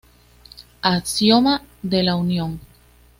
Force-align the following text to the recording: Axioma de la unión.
Axioma 0.81 1.61
de 1.83 2.01
la 2.01 2.15
unión. 2.15 2.59